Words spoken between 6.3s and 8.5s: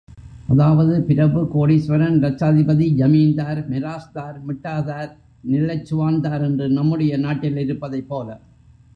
என்று நம்முடைய நாட்டிலிருப்பதைப் போல.